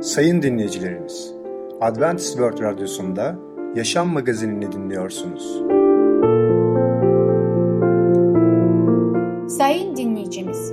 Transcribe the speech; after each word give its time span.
Sayın 0.00 0.42
dinleyicilerimiz, 0.42 1.34
Adventist 1.80 2.32
World 2.32 2.60
Radyosu'nda 2.62 3.36
Yaşam 3.74 4.08
Magazinini 4.08 4.72
dinliyorsunuz. 4.72 5.62
Sayın 9.56 9.96
dinleyicimiz, 9.96 10.72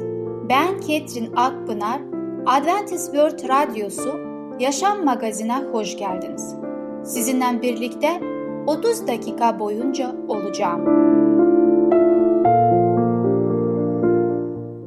ben 0.50 0.80
Ketrin 0.80 1.34
Akpınar, 1.36 2.02
Adventist 2.46 3.06
World 3.06 3.50
Radyosu 3.50 4.20
Yaşam 4.60 5.06
Magazinine 5.06 5.64
hoş 5.72 5.98
geldiniz. 5.98 6.56
Sizinle 7.04 7.62
birlikte 7.62 8.22
30 8.68 9.08
dakika 9.08 9.60
boyunca 9.60 10.16
olacağım. 10.28 10.86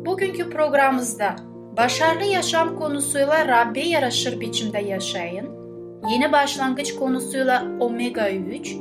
Bugünkü 0.06 0.50
programımızda 0.50 1.47
başarılı 1.78 2.24
yaşam 2.24 2.78
konusuyla 2.78 3.48
Rabbe 3.48 3.80
yaraşır 3.80 4.40
biçimde 4.40 4.78
yaşayın, 4.78 5.48
yeni 6.10 6.32
başlangıç 6.32 6.94
konusuyla 6.94 7.64
omega 7.80 8.30
3, 8.30 8.76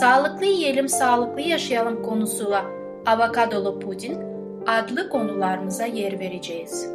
sağlıklı 0.00 0.46
yiyelim 0.46 0.88
sağlıklı 0.88 1.40
yaşayalım 1.40 2.02
konusuyla 2.02 2.64
avokadolu 3.06 3.80
puding 3.80 4.16
adlı 4.66 5.08
konularımıza 5.08 5.84
yer 5.86 6.20
vereceğiz. 6.20 6.86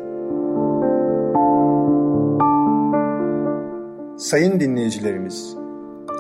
Sayın 4.18 4.60
dinleyicilerimiz, 4.60 5.56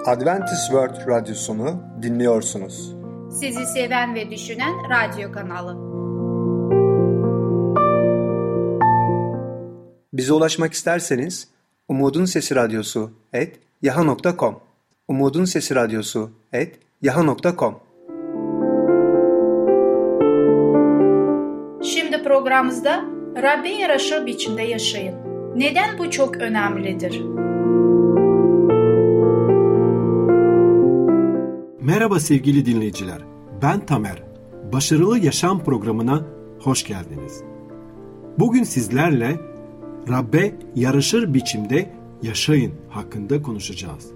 Adventist 0.05 0.65
World 0.65 1.07
Radyosunu 1.07 1.83
dinliyorsunuz. 2.01 2.95
Sizi 3.29 3.65
seven 3.65 4.15
ve 4.15 4.31
düşünen 4.31 4.73
radyo 4.89 5.31
kanalı. 5.31 5.90
Bize 10.13 10.33
ulaşmak 10.33 10.73
isterseniz 10.73 11.47
Umutun 11.87 12.25
Sesi 12.25 12.55
Radyosu 12.55 13.11
et 13.33 13.59
yaha.com 13.81 14.59
Umutun 15.07 15.45
Sesi 15.45 15.75
Radyosu 15.75 16.31
et 16.53 16.79
yaha.com 17.01 17.79
Şimdi 21.83 22.23
programımızda 22.23 23.05
Rabbe 23.41 23.69
yaraşır 23.69 24.25
biçimde 24.25 24.61
yaşayın. 24.61 25.15
Neden 25.55 25.97
bu 25.99 26.11
çok 26.11 26.37
önemlidir? 26.37 27.21
Merhaba 31.81 32.19
sevgili 32.19 32.65
dinleyiciler. 32.65 33.21
Ben 33.61 33.85
Tamer. 33.85 34.23
Başarılı 34.73 35.19
Yaşam 35.19 35.63
programına 35.63 36.25
hoş 36.59 36.83
geldiniz. 36.83 37.43
Bugün 38.39 38.63
sizlerle 38.63 39.50
Rabbe 40.09 40.55
yarışır 40.75 41.33
biçimde 41.33 41.89
yaşayın 42.23 42.71
hakkında 42.89 43.41
konuşacağız. 43.41 44.11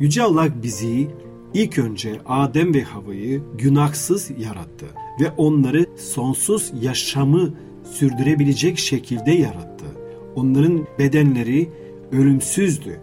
Yüce 0.00 0.22
Allah 0.22 0.62
bizi 0.62 1.08
ilk 1.54 1.78
önce 1.78 2.20
Adem 2.26 2.74
ve 2.74 2.82
Hava'yı 2.82 3.42
günahsız 3.58 4.30
yarattı 4.38 4.86
ve 5.20 5.30
onları 5.36 5.86
sonsuz 5.96 6.72
yaşamı 6.82 7.54
sürdürebilecek 7.92 8.78
şekilde 8.78 9.30
yarattı. 9.30 9.84
Onların 10.34 10.86
bedenleri 10.98 11.68
ölümsüzdü. 12.12 13.00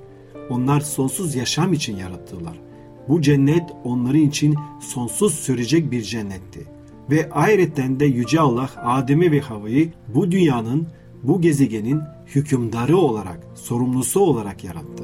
Onlar 0.50 0.80
sonsuz 0.80 1.36
yaşam 1.36 1.74
için 1.74 1.98
yarattılar. 1.98 2.60
Bu 3.08 3.22
cennet 3.22 3.64
onların 3.84 4.22
için 4.22 4.56
sonsuz 4.80 5.34
sürecek 5.34 5.92
bir 5.92 6.02
cennetti. 6.02 6.66
Ve 7.12 7.30
ayrıca 7.32 8.00
de 8.00 8.06
Yüce 8.06 8.40
Allah 8.40 8.70
Adem'i 8.84 9.32
ve 9.32 9.40
Hava'yı 9.40 9.90
bu 10.16 10.32
dünyanın, 10.32 10.88
bu 11.28 11.42
gezegenin 11.42 12.02
hükümdarı 12.26 12.98
olarak, 12.98 13.40
sorumlusu 13.56 14.20
olarak 14.20 14.64
yarattı. 14.64 15.04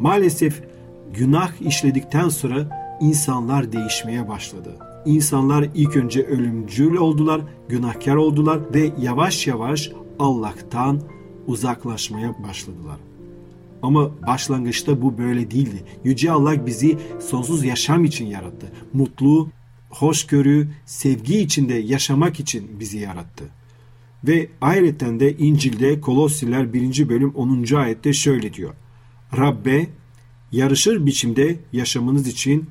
Maalesef 0.00 0.62
günah 1.14 1.62
işledikten 1.62 2.28
sonra 2.28 2.86
insanlar 3.00 3.72
değişmeye 3.72 4.28
başladı. 4.28 4.76
İnsanlar 5.06 5.68
ilk 5.74 5.96
önce 5.96 6.22
ölümcül 6.22 6.96
oldular, 6.96 7.40
günahkar 7.68 8.14
oldular 8.14 8.60
ve 8.74 8.92
yavaş 9.00 9.46
yavaş 9.46 9.92
Allah'tan 10.18 11.00
uzaklaşmaya 11.46 12.34
başladılar. 12.48 12.96
Ama 13.82 14.10
başlangıçta 14.26 15.02
bu 15.02 15.18
böyle 15.18 15.50
değildi. 15.50 15.84
Yüce 16.04 16.30
Allah 16.30 16.66
bizi 16.66 16.98
sonsuz 17.20 17.64
yaşam 17.64 18.04
için 18.04 18.26
yarattı. 18.26 18.66
Mutlu, 18.92 19.48
hoşgörü, 19.98 20.68
sevgi 20.86 21.38
içinde 21.38 21.74
yaşamak 21.74 22.40
için 22.40 22.80
bizi 22.80 22.98
yarattı. 22.98 23.44
Ve 24.24 24.48
ayrıca 24.60 25.20
de 25.20 25.36
İncil'de 25.36 26.00
Kolosiler 26.00 26.72
1. 26.72 27.08
bölüm 27.08 27.30
10. 27.34 27.74
ayette 27.74 28.12
şöyle 28.12 28.54
diyor. 28.54 28.74
Rabbe 29.36 29.86
yarışır 30.52 31.06
biçimde 31.06 31.56
yaşamınız 31.72 32.26
için 32.26 32.70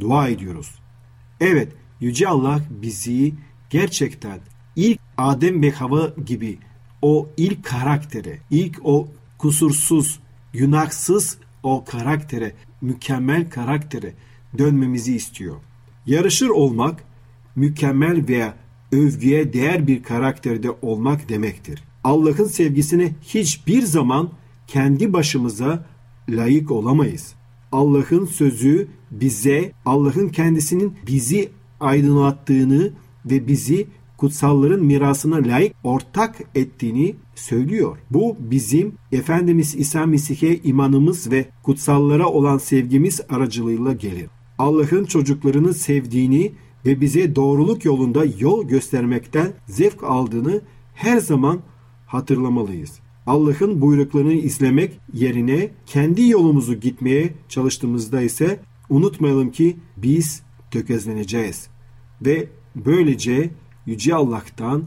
dua 0.00 0.28
ediyoruz. 0.28 0.74
Evet, 1.40 1.72
Yüce 2.00 2.28
Allah 2.28 2.60
bizi 2.70 3.34
gerçekten 3.70 4.40
ilk 4.76 5.00
Adem 5.16 5.62
ve 5.62 5.70
Hava 5.70 6.14
gibi 6.26 6.58
o 7.02 7.28
ilk 7.36 7.64
karaktere, 7.64 8.38
ilk 8.50 8.80
o 8.84 9.08
kusursuz, 9.38 10.20
günahsız 10.52 11.38
o 11.62 11.84
karaktere, 11.84 12.52
mükemmel 12.80 13.50
karaktere 13.50 14.14
dönmemizi 14.58 15.16
istiyor. 15.16 15.56
Yarışır 16.06 16.48
olmak, 16.48 17.04
mükemmel 17.56 18.28
veya 18.28 18.54
övgüye 18.92 19.52
değer 19.52 19.86
bir 19.86 20.02
karakterde 20.02 20.70
olmak 20.82 21.28
demektir. 21.28 21.84
Allah'ın 22.04 22.44
sevgisine 22.44 23.12
hiçbir 23.22 23.82
zaman 23.82 24.30
kendi 24.66 25.12
başımıza 25.12 25.84
layık 26.28 26.70
olamayız. 26.70 27.34
Allah'ın 27.72 28.24
sözü 28.24 28.88
bize 29.10 29.72
Allah'ın 29.86 30.28
kendisinin 30.28 30.94
bizi 31.06 31.48
aydınlattığını 31.80 32.92
ve 33.26 33.48
bizi 33.48 33.86
kutsalların 34.16 34.84
mirasına 34.84 35.36
layık 35.36 35.74
ortak 35.84 36.40
ettiğini 36.54 37.14
söylüyor. 37.34 37.98
Bu 38.10 38.36
bizim 38.38 38.92
Efendimiz 39.12 39.74
İsa 39.74 40.06
Mesih'e 40.06 40.56
imanımız 40.56 41.30
ve 41.30 41.46
kutsallara 41.62 42.26
olan 42.26 42.58
sevgimiz 42.58 43.20
aracılığıyla 43.28 43.92
gelir. 43.92 44.26
Allah'ın 44.58 45.04
çocuklarını 45.04 45.74
sevdiğini 45.74 46.52
ve 46.86 47.00
bize 47.00 47.36
doğruluk 47.36 47.84
yolunda 47.84 48.24
yol 48.38 48.68
göstermekten 48.68 49.52
zevk 49.66 50.04
aldığını 50.04 50.60
her 50.94 51.18
zaman 51.18 51.60
hatırlamalıyız. 52.06 52.98
Allah'ın 53.26 53.80
buyruklarını 53.80 54.32
izlemek 54.32 55.00
yerine 55.12 55.70
kendi 55.86 56.28
yolumuzu 56.28 56.74
gitmeye 56.74 57.34
çalıştığımızda 57.48 58.22
ise 58.22 58.60
unutmayalım 58.88 59.50
ki 59.50 59.76
biz 59.96 60.42
tökezleneceğiz 60.70 61.68
ve 62.22 62.48
böylece 62.76 63.50
Yüce 63.86 64.14
Allah'tan 64.14 64.84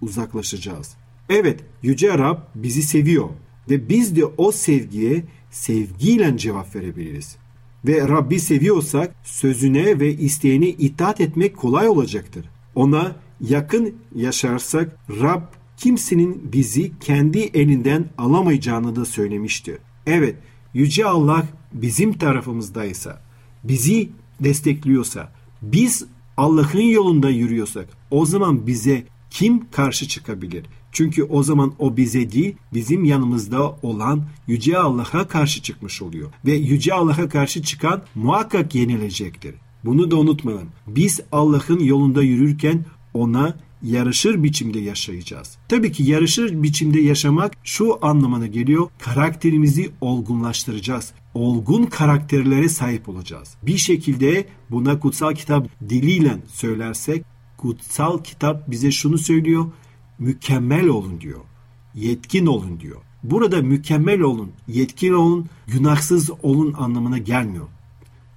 uzaklaşacağız. 0.00 0.96
Evet, 1.28 1.60
Yüce 1.82 2.18
Rab 2.18 2.38
bizi 2.54 2.82
seviyor 2.82 3.28
ve 3.70 3.88
biz 3.88 4.16
de 4.16 4.24
o 4.24 4.52
sevgiye 4.52 5.24
sevgiyle 5.50 6.38
cevap 6.38 6.76
verebiliriz. 6.76 7.36
Ve 7.84 8.08
Rabbi 8.08 8.40
seviyorsak 8.40 9.14
sözüne 9.24 10.00
ve 10.00 10.14
isteğine 10.14 10.68
itaat 10.68 11.20
etmek 11.20 11.56
kolay 11.56 11.88
olacaktır. 11.88 12.46
Ona 12.74 13.16
yakın 13.40 13.94
yaşarsak 14.14 14.96
Rab 15.20 15.42
kimsenin 15.76 16.52
bizi 16.52 16.92
kendi 17.00 17.38
elinden 17.38 18.04
alamayacağını 18.18 18.96
da 18.96 19.04
söylemişti. 19.04 19.78
Evet, 20.06 20.36
Yüce 20.74 21.06
Allah 21.06 21.46
bizim 21.72 22.12
tarafımızdaysa, 22.12 23.22
bizi 23.64 24.08
destekliyorsa, 24.40 25.32
biz 25.62 26.04
Allah'ın 26.36 26.80
yolunda 26.80 27.30
yürüyorsak 27.30 27.88
o 28.10 28.26
zaman 28.26 28.66
bize 28.66 29.04
kim 29.30 29.70
karşı 29.70 30.08
çıkabilir? 30.08 30.66
Çünkü 30.92 31.22
o 31.22 31.42
zaman 31.42 31.72
o 31.78 31.96
bize 31.96 32.32
değil 32.32 32.56
bizim 32.74 33.04
yanımızda 33.04 33.76
olan 33.82 34.24
Yüce 34.46 34.78
Allah'a 34.78 35.28
karşı 35.28 35.62
çıkmış 35.62 36.02
oluyor. 36.02 36.30
Ve 36.46 36.52
Yüce 36.52 36.94
Allah'a 36.94 37.28
karşı 37.28 37.62
çıkan 37.62 38.02
muhakkak 38.14 38.74
yenilecektir. 38.74 39.54
Bunu 39.84 40.10
da 40.10 40.16
unutmayalım. 40.16 40.68
Biz 40.86 41.20
Allah'ın 41.32 41.80
yolunda 41.80 42.22
yürürken 42.22 42.84
ona 43.14 43.56
yarışır 43.82 44.42
biçimde 44.42 44.78
yaşayacağız. 44.78 45.58
Tabii 45.68 45.92
ki 45.92 46.02
yarışır 46.02 46.62
biçimde 46.62 47.00
yaşamak 47.00 47.52
şu 47.64 47.98
anlamına 48.02 48.46
geliyor. 48.46 48.88
Karakterimizi 48.98 49.90
olgunlaştıracağız. 50.00 51.12
Olgun 51.34 51.86
karakterlere 51.86 52.68
sahip 52.68 53.08
olacağız. 53.08 53.56
Bir 53.62 53.76
şekilde 53.76 54.46
buna 54.70 55.00
kutsal 55.00 55.34
kitap 55.34 55.68
diliyle 55.88 56.36
söylersek 56.52 57.24
kutsal 57.56 58.22
kitap 58.22 58.70
bize 58.70 58.90
şunu 58.90 59.18
söylüyor. 59.18 59.66
Mükemmel 60.20 60.86
olun 60.86 61.20
diyor. 61.20 61.40
Yetkin 61.94 62.46
olun 62.46 62.80
diyor. 62.80 62.96
Burada 63.22 63.62
mükemmel 63.62 64.20
olun, 64.20 64.50
yetkin 64.68 65.12
olun, 65.12 65.46
günahsız 65.66 66.30
olun 66.42 66.74
anlamına 66.78 67.18
gelmiyor. 67.18 67.66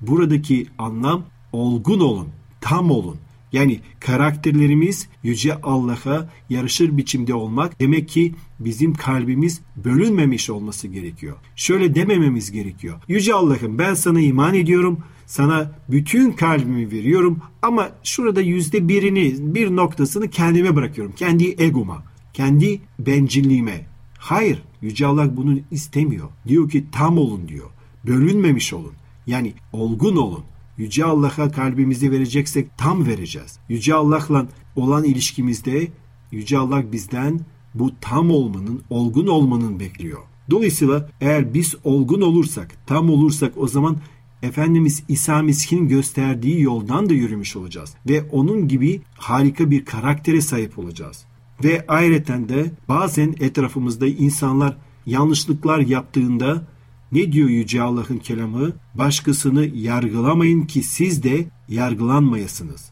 Buradaki 0.01 0.67
anlam 0.77 1.23
olgun 1.51 1.99
olun, 1.99 2.27
tam 2.61 2.91
olun. 2.91 3.17
Yani 3.51 3.79
karakterlerimiz 3.99 5.07
Yüce 5.23 5.61
Allah'a 5.61 6.29
yarışır 6.49 6.97
biçimde 6.97 7.33
olmak 7.33 7.79
demek 7.79 8.09
ki 8.09 8.35
bizim 8.59 8.93
kalbimiz 8.93 9.61
bölünmemiş 9.75 10.49
olması 10.49 10.87
gerekiyor. 10.87 11.35
Şöyle 11.55 11.95
demememiz 11.95 12.51
gerekiyor. 12.51 12.99
Yüce 13.07 13.33
Allah'ım 13.33 13.77
ben 13.77 13.93
sana 13.93 14.19
iman 14.19 14.53
ediyorum. 14.53 14.99
Sana 15.33 15.71
bütün 15.89 16.31
kalbimi 16.31 16.91
veriyorum 16.91 17.39
ama 17.61 17.89
şurada 18.03 18.41
yüzde 18.41 18.87
birini, 18.87 19.55
bir 19.55 19.75
noktasını 19.75 20.29
kendime 20.29 20.75
bırakıyorum. 20.75 21.13
Kendi 21.15 21.55
egoma, 21.57 22.03
kendi 22.33 22.81
bencilliğime. 22.99 23.85
Hayır, 24.17 24.63
Yüce 24.81 25.05
Allah 25.05 25.37
bunu 25.37 25.59
istemiyor. 25.71 26.29
Diyor 26.47 26.69
ki 26.69 26.85
tam 26.91 27.17
olun 27.17 27.47
diyor. 27.47 27.69
Bölünmemiş 28.05 28.73
olun. 28.73 28.93
Yani 29.27 29.53
olgun 29.71 30.15
olun. 30.15 30.43
Yüce 30.77 31.05
Allah'a 31.05 31.51
kalbimizi 31.51 32.11
vereceksek 32.11 32.77
tam 32.77 33.05
vereceğiz. 33.07 33.59
Yüce 33.69 33.93
Allah'la 33.93 34.45
olan 34.75 35.03
ilişkimizde 35.03 35.87
Yüce 36.31 36.57
Allah 36.57 36.91
bizden 36.91 37.39
bu 37.73 37.91
tam 38.01 38.31
olmanın, 38.31 38.81
olgun 38.89 39.27
olmanın 39.27 39.79
bekliyor. 39.79 40.19
Dolayısıyla 40.49 41.09
eğer 41.21 41.53
biz 41.53 41.75
olgun 41.83 42.21
olursak, 42.21 42.87
tam 42.87 43.09
olursak 43.09 43.53
o 43.57 43.67
zaman 43.67 43.97
Efendimiz 44.43 45.03
İsa 45.07 45.41
Mesih'in 45.41 45.87
gösterdiği 45.87 46.61
yoldan 46.61 47.09
da 47.09 47.13
yürümüş 47.13 47.55
olacağız. 47.55 47.93
Ve 48.09 48.23
onun 48.31 48.67
gibi 48.67 49.01
harika 49.17 49.71
bir 49.71 49.85
karaktere 49.85 50.41
sahip 50.41 50.79
olacağız. 50.79 51.25
Ve 51.63 51.85
ayrıca 51.87 52.49
de 52.49 52.71
bazen 52.89 53.35
etrafımızda 53.39 54.07
insanlar 54.07 54.77
yanlışlıklar 55.05 55.79
yaptığında 55.79 56.67
ne 57.11 57.31
diyor 57.31 57.49
Yüce 57.49 57.81
Allah'ın 57.81 58.17
kelamı? 58.17 58.71
Başkasını 58.95 59.65
yargılamayın 59.65 60.61
ki 60.61 60.83
siz 60.83 61.23
de 61.23 61.45
yargılanmayasınız. 61.69 62.91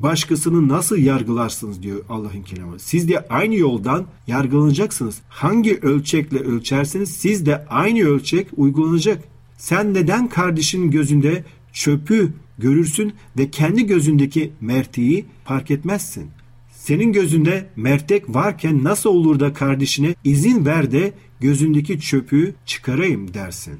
Başkasını 0.00 0.68
nasıl 0.68 0.96
yargılarsınız 0.96 1.82
diyor 1.82 2.04
Allah'ın 2.08 2.42
kelamı. 2.42 2.78
Siz 2.78 3.08
de 3.08 3.28
aynı 3.28 3.54
yoldan 3.54 4.06
yargılanacaksınız. 4.26 5.18
Hangi 5.28 5.78
ölçekle 5.78 6.38
ölçerseniz 6.38 7.10
siz 7.10 7.46
de 7.46 7.66
aynı 7.66 8.04
ölçek 8.04 8.48
uygulanacak. 8.56 9.31
Sen 9.56 9.94
neden 9.94 10.28
kardeşinin 10.28 10.90
gözünde 10.90 11.44
çöpü 11.72 12.32
görürsün 12.58 13.12
ve 13.38 13.50
kendi 13.50 13.86
gözündeki 13.86 14.52
merteği 14.60 15.24
fark 15.44 15.70
etmezsin? 15.70 16.30
Senin 16.72 17.12
gözünde 17.12 17.66
mertek 17.76 18.34
varken 18.34 18.84
nasıl 18.84 19.10
olur 19.10 19.40
da 19.40 19.52
kardeşine 19.52 20.14
izin 20.24 20.66
ver 20.66 20.92
de 20.92 21.12
gözündeki 21.40 22.00
çöpü 22.00 22.54
çıkarayım 22.66 23.34
dersin. 23.34 23.74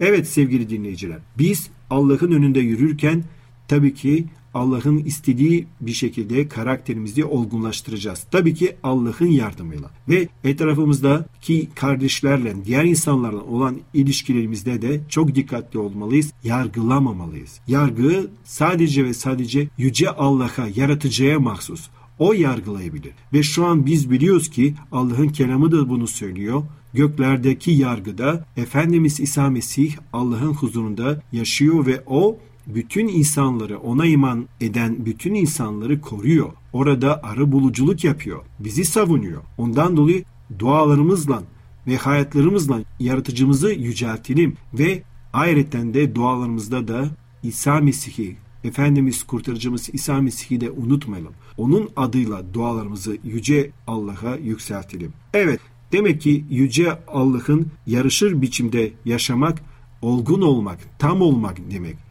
Evet 0.00 0.28
sevgili 0.28 0.70
dinleyiciler, 0.70 1.18
biz 1.38 1.68
Allah'ın 1.90 2.32
önünde 2.32 2.60
yürürken 2.60 3.24
tabii 3.68 3.94
ki 3.94 4.24
Allah'ın 4.54 4.98
istediği 4.98 5.66
bir 5.80 5.92
şekilde 5.92 6.48
karakterimizi 6.48 7.24
olgunlaştıracağız. 7.24 8.26
Tabii 8.30 8.54
ki 8.54 8.76
Allah'ın 8.82 9.26
yardımıyla. 9.26 9.90
Ve 10.08 10.28
etrafımızdaki 10.44 11.68
kardeşlerle, 11.74 12.54
diğer 12.64 12.84
insanlarla 12.84 13.42
olan 13.42 13.76
ilişkilerimizde 13.94 14.82
de 14.82 15.00
çok 15.08 15.34
dikkatli 15.34 15.78
olmalıyız. 15.78 16.32
Yargılamamalıyız. 16.44 17.60
Yargı 17.68 18.30
sadece 18.44 19.04
ve 19.04 19.14
sadece 19.14 19.68
Yüce 19.78 20.10
Allah'a, 20.10 20.68
yaratıcıya 20.76 21.40
mahsus. 21.40 21.88
O 22.18 22.32
yargılayabilir. 22.32 23.12
Ve 23.32 23.42
şu 23.42 23.66
an 23.66 23.86
biz 23.86 24.10
biliyoruz 24.10 24.50
ki 24.50 24.74
Allah'ın 24.92 25.28
kelamı 25.28 25.72
da 25.72 25.88
bunu 25.88 26.06
söylüyor. 26.06 26.62
Göklerdeki 26.94 27.70
yargıda 27.70 28.46
Efendimiz 28.56 29.20
İsa 29.20 29.50
Mesih 29.50 29.94
Allah'ın 30.12 30.52
huzurunda 30.52 31.22
yaşıyor 31.32 31.86
ve 31.86 32.02
o 32.06 32.38
bütün 32.66 33.08
insanları 33.08 33.78
ona 33.78 34.06
iman 34.06 34.48
eden 34.60 35.06
bütün 35.06 35.34
insanları 35.34 36.00
koruyor. 36.00 36.52
Orada 36.72 37.22
arı 37.22 37.52
buluculuk 37.52 38.04
yapıyor. 38.04 38.42
Bizi 38.60 38.84
savunuyor. 38.84 39.42
Ondan 39.58 39.96
dolayı 39.96 40.24
dualarımızla 40.58 41.42
ve 41.86 41.96
hayatlarımızla 41.96 42.80
yaratıcımızı 43.00 43.72
yüceltelim 43.72 44.56
ve 44.74 45.02
ayrıca 45.32 45.94
de 45.94 46.14
dualarımızda 46.14 46.88
da 46.88 47.08
İsa 47.42 47.80
Mesih'i 47.80 48.36
Efendimiz 48.64 49.22
kurtarıcımız 49.22 49.90
İsa 49.92 50.20
Mesih'i 50.20 50.60
de 50.60 50.70
unutmayalım. 50.70 51.32
Onun 51.56 51.90
adıyla 51.96 52.54
dualarımızı 52.54 53.18
yüce 53.24 53.70
Allah'a 53.86 54.36
yükseltelim. 54.36 55.12
Evet 55.34 55.60
demek 55.92 56.20
ki 56.20 56.44
yüce 56.50 56.98
Allah'ın 57.08 57.66
yarışır 57.86 58.42
biçimde 58.42 58.92
yaşamak, 59.04 59.62
olgun 60.02 60.42
olmak, 60.42 60.78
tam 60.98 61.20
olmak 61.20 61.70
demek. 61.70 62.03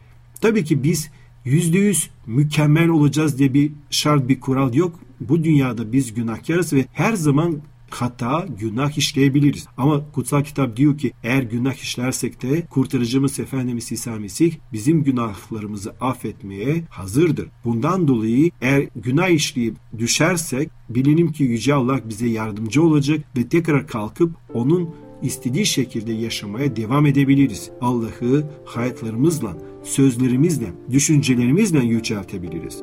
Tabii 0.44 0.64
ki 0.64 0.82
biz 0.82 1.10
yüzde 1.44 1.78
yüz 1.78 2.10
mükemmel 2.26 2.88
olacağız 2.88 3.38
diye 3.38 3.54
bir 3.54 3.72
şart 3.90 4.28
bir 4.28 4.40
kural 4.40 4.74
yok. 4.74 5.00
Bu 5.20 5.44
dünyada 5.44 5.92
biz 5.92 6.14
günahkarız 6.14 6.72
ve 6.72 6.86
her 6.92 7.12
zaman 7.12 7.56
hata, 7.90 8.46
günah 8.60 8.98
işleyebiliriz. 8.98 9.66
Ama 9.76 10.10
kutsal 10.12 10.44
kitap 10.44 10.76
diyor 10.76 10.98
ki 10.98 11.12
eğer 11.22 11.42
günah 11.42 11.74
işlersek 11.74 12.42
de 12.42 12.66
kurtarıcımız 12.70 13.40
Efendimiz 13.40 13.92
İsa 13.92 14.16
Mesih 14.16 14.54
bizim 14.72 15.04
günahlarımızı 15.04 15.94
affetmeye 16.00 16.84
hazırdır. 16.90 17.48
Bundan 17.64 18.08
dolayı 18.08 18.50
eğer 18.60 18.88
günah 18.96 19.28
işleyip 19.28 19.76
düşersek 19.98 20.70
bilinim 20.88 21.32
ki 21.32 21.44
Yüce 21.44 21.74
Allah 21.74 22.00
bize 22.08 22.26
yardımcı 22.26 22.82
olacak 22.82 23.20
ve 23.36 23.48
tekrar 23.48 23.86
kalkıp 23.86 24.32
onun 24.54 24.90
istediği 25.22 25.66
şekilde 25.66 26.12
yaşamaya 26.12 26.76
devam 26.76 27.06
edebiliriz. 27.06 27.70
Allah'ı 27.80 28.50
hayatlarımızla, 28.64 29.56
sözlerimizle, 29.84 30.66
düşüncelerimizle 30.90 31.78
yüceltebiliriz. 31.78 32.82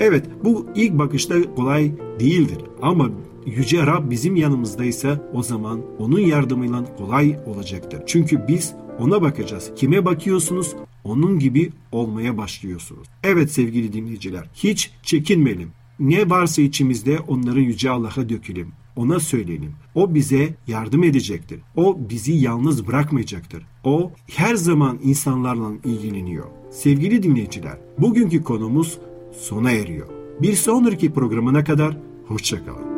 Evet 0.00 0.24
bu 0.44 0.66
ilk 0.74 0.98
bakışta 0.98 1.54
kolay 1.54 1.92
değildir 2.20 2.58
ama 2.82 3.10
Yüce 3.46 3.86
Rab 3.86 4.10
bizim 4.10 4.36
yanımızdaysa 4.36 5.30
o 5.34 5.42
zaman 5.42 5.80
onun 5.98 6.20
yardımıyla 6.20 6.96
kolay 6.96 7.36
olacaktır. 7.46 8.02
Çünkü 8.06 8.48
biz 8.48 8.74
ona 8.98 9.22
bakacağız. 9.22 9.70
Kime 9.76 10.04
bakıyorsunuz? 10.04 10.74
Onun 11.04 11.38
gibi 11.38 11.70
olmaya 11.92 12.38
başlıyorsunuz. 12.38 13.08
Evet 13.22 13.52
sevgili 13.52 13.92
dinleyiciler, 13.92 14.44
hiç 14.54 14.90
çekinmeyelim. 15.02 15.68
Ne 16.00 16.30
varsa 16.30 16.62
içimizde 16.62 17.18
onları 17.18 17.60
Yüce 17.60 17.90
Allah'a 17.90 18.28
dökelim. 18.28 18.72
Ona 19.00 19.20
söyleyelim. 19.20 19.72
O 19.94 20.14
bize 20.14 20.48
yardım 20.66 21.04
edecektir. 21.04 21.60
O 21.76 21.96
bizi 22.10 22.32
yalnız 22.32 22.86
bırakmayacaktır. 22.86 23.66
O 23.84 24.10
her 24.26 24.54
zaman 24.54 24.98
insanlarla 25.02 25.70
ilgileniyor. 25.84 26.44
Sevgili 26.70 27.22
dinleyiciler, 27.22 27.78
bugünkü 27.98 28.42
konumuz 28.42 28.98
sona 29.32 29.70
eriyor. 29.70 30.06
Bir 30.42 30.52
sonraki 30.52 31.12
programına 31.12 31.64
kadar 31.64 31.96
hoşçakalın. 32.28 32.90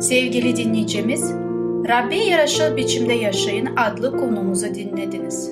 Sevgili 0.00 0.56
dinleyicimiz, 0.56 1.32
Rabbe 1.88 2.16
yaraşır 2.16 2.76
biçimde 2.76 3.12
yaşayın 3.12 3.68
adlı 3.76 4.16
konumuzu 4.16 4.74
dinlediniz. 4.74 5.50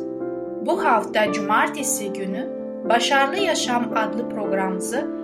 Bu 0.67 0.85
hafta 0.85 1.33
cumartesi 1.33 2.13
günü 2.13 2.49
Başarılı 2.89 3.37
Yaşam 3.37 3.93
adlı 3.95 4.29
programımızı 4.29 5.24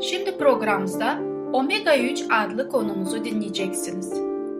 Şimdi 0.00 0.38
programımızda 0.38 1.18
Omega 1.52 1.96
3 1.96 2.24
adlı 2.30 2.68
konumuzu 2.68 3.24
dinleyeceksiniz. 3.24 4.12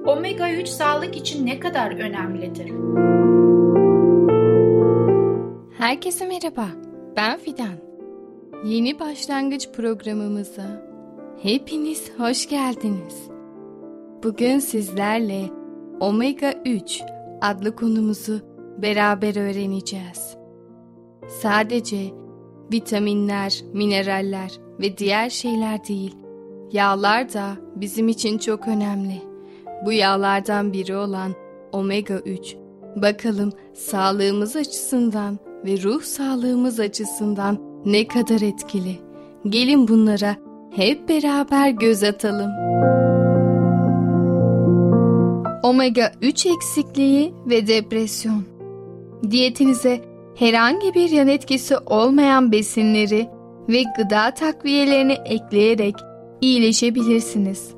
Omega 0.07 0.53
3 0.53 0.69
sağlık 0.69 1.17
için 1.17 1.47
ne 1.47 1.61
kadar 1.61 1.91
önemlidir? 1.91 2.73
Herkese 5.79 6.27
merhaba, 6.27 6.67
ben 7.17 7.39
Fidan. 7.39 7.75
Yeni 8.65 9.01
başlangıç 9.01 9.69
programımıza 9.73 10.83
hepiniz 11.43 12.13
hoş 12.19 12.49
geldiniz. 12.49 13.29
Bugün 14.23 14.59
sizlerle 14.59 15.43
Omega 16.01 16.55
3 16.65 17.03
adlı 17.41 17.77
konumuzu 17.77 18.41
beraber 18.83 19.37
öğreneceğiz. 19.37 20.37
Sadece 21.29 21.99
vitaminler, 22.73 23.63
mineraller 23.73 24.68
ve 24.81 24.99
diğer 24.99 25.31
şeyler 25.31 25.89
değil, 25.89 26.17
yağlar 26.73 27.33
da 27.33 27.57
bizim 27.77 28.09
için 28.09 28.39
çok 28.39 28.69
önemli. 28.69 29.23
Bu 29.87 29.93
yağlardan 29.93 30.73
biri 30.73 30.97
olan 30.97 31.33
omega 31.73 32.15
3 32.15 32.57
bakalım 32.97 33.53
sağlığımız 33.75 34.57
açısından 34.57 35.39
ve 35.65 35.83
ruh 35.83 36.03
sağlığımız 36.03 36.81
açısından 36.81 37.59
ne 37.85 38.07
kadar 38.07 38.41
etkili. 38.41 38.97
Gelin 39.49 39.89
bunlara 39.89 40.37
hep 40.77 41.09
beraber 41.09 41.71
göz 41.71 42.03
atalım. 42.03 42.51
Omega 45.63 46.13
3 46.23 46.47
eksikliği 46.47 47.35
ve 47.47 47.67
depresyon. 47.67 48.45
Diyetinize 49.31 50.01
herhangi 50.35 50.95
bir 50.95 51.11
yan 51.11 51.29
etkisi 51.29 51.77
olmayan 51.79 52.53
besinleri 52.53 53.38
ve 53.69 53.85
gıda 53.97 54.35
takviyelerini 54.35 55.13
ekleyerek 55.25 55.95
iyileşebilirsiniz. 56.41 57.75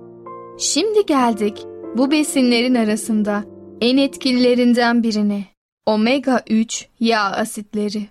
Şimdi 0.59 1.06
geldik 1.06 1.66
bu 1.97 2.11
besinlerin 2.11 2.75
arasında 2.75 3.44
en 3.80 3.97
etkililerinden 3.97 5.02
birine. 5.02 5.44
Omega 5.87 6.42
3 6.50 6.88
yağ 7.00 7.23
asitleri. 7.23 8.06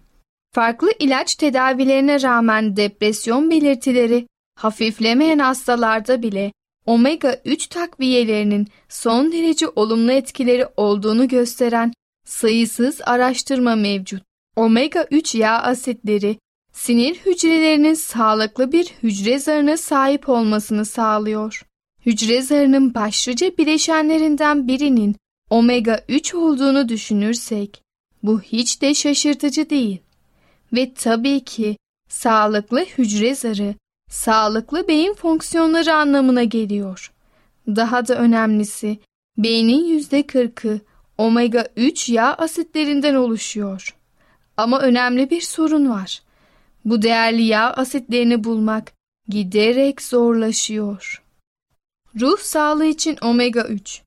Farklı 0.55 0.91
ilaç 0.99 1.35
tedavilerine 1.35 2.21
rağmen 2.21 2.75
depresyon 2.75 3.51
belirtileri 3.51 4.27
hafiflemeyen 4.55 5.39
hastalarda 5.39 6.21
bile 6.21 6.51
omega 6.85 7.41
3 7.45 7.67
takviyelerinin 7.67 8.67
son 8.89 9.31
derece 9.31 9.67
olumlu 9.67 10.11
etkileri 10.11 10.67
olduğunu 10.77 11.27
gösteren 11.27 11.93
sayısız 12.25 13.01
araştırma 13.05 13.75
mevcut. 13.75 14.23
Omega 14.55 15.07
3 15.11 15.35
yağ 15.35 15.59
asitleri 15.61 16.37
sinir 16.79 17.15
hücrelerinin 17.15 17.93
sağlıklı 17.93 18.71
bir 18.71 18.85
hücre 19.03 19.39
zarına 19.39 19.77
sahip 19.77 20.29
olmasını 20.29 20.85
sağlıyor. 20.85 21.61
Hücre 22.05 22.41
zarının 22.41 22.93
başlıca 22.93 23.57
bileşenlerinden 23.57 24.67
birinin 24.67 25.15
omega 25.49 26.05
3 26.09 26.35
olduğunu 26.35 26.89
düşünürsek 26.89 27.83
bu 28.23 28.41
hiç 28.41 28.81
de 28.81 28.93
şaşırtıcı 28.93 29.69
değil. 29.69 29.97
Ve 30.73 30.93
tabii 30.93 31.43
ki 31.43 31.77
sağlıklı 32.09 32.79
hücre 32.79 33.35
zarı 33.35 33.75
sağlıklı 34.09 34.87
beyin 34.87 35.13
fonksiyonları 35.13 35.93
anlamına 35.93 36.43
geliyor. 36.43 37.13
Daha 37.67 38.07
da 38.07 38.15
önemlisi 38.15 38.97
beynin 39.37 39.99
%40'ı 39.99 40.79
omega 41.17 41.67
3 41.75 42.09
yağ 42.09 42.33
asitlerinden 42.33 43.15
oluşuyor. 43.15 43.95
Ama 44.57 44.79
önemli 44.79 45.29
bir 45.29 45.41
sorun 45.41 45.89
var. 45.89 46.21
Bu 46.85 47.01
değerli 47.01 47.43
yağ 47.43 47.73
asitlerini 47.73 48.43
bulmak 48.43 48.91
giderek 49.27 50.01
zorlaşıyor. 50.01 51.23
Ruh 52.19 52.39
sağlığı 52.39 52.85
için 52.85 53.17
omega 53.21 53.63
3 53.63 54.01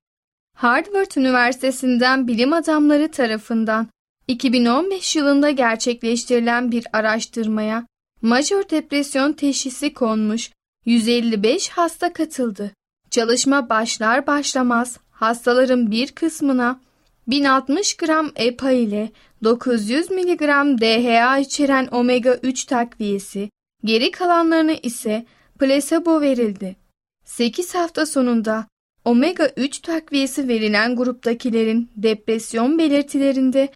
Harvard 0.57 1.17
Üniversitesi'nden 1.17 2.29
bilim 2.29 2.53
adamları 2.53 3.11
tarafından 3.11 3.89
2015 4.29 5.17
yılında 5.17 5.51
gerçekleştirilen 5.51 6.73
bir 6.73 6.87
araştırmaya 6.93 7.87
majör 8.23 8.69
depresyon 8.71 9.33
teşhisi 9.33 9.95
konmuş 9.95 10.51
155 10.85 11.69
hasta 11.69 12.13
katıldı. 12.13 12.73
Çalışma 13.11 13.69
başlar 13.69 14.27
başlamaz 14.27 14.99
hastaların 15.11 15.91
bir 15.91 16.13
kısmına 16.13 16.81
1060 17.27 17.97
gram 17.97 18.31
EPA 18.37 18.71
ile 18.71 19.13
900 19.45 20.11
mg 20.11 20.41
DHA 20.81 21.39
içeren 21.39 21.89
omega 21.91 22.35
3 22.43 22.65
takviyesi, 22.65 23.51
geri 23.85 24.11
kalanlarına 24.11 24.73
ise 24.73 25.27
plasebo 25.59 26.21
verildi. 26.21 26.77
8 27.25 27.75
hafta 27.75 28.07
sonunda 28.07 28.67
omega 29.05 29.51
3 29.57 29.79
takviyesi 29.79 30.49
verilen 30.49 30.97
gruptakilerin 30.97 31.91
depresyon 31.97 32.79
belirtilerinde 32.79 33.73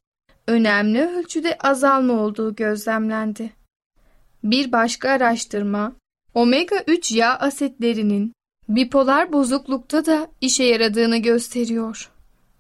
önemli 0.47 1.07
ölçüde 1.07 1.59
azalma 1.59 2.13
olduğu 2.13 2.55
gözlemlendi. 2.55 3.53
Bir 4.45 4.73
başka 4.73 5.11
araştırma, 5.11 5.93
omega 6.35 6.77
3 6.87 7.13
yağ 7.13 7.37
asitlerinin 7.37 8.33
bipolar 8.69 9.33
bozuklukta 9.33 10.07
da 10.07 10.29
işe 10.41 10.65
yaradığını 10.65 11.17
gösteriyor. 11.17 12.16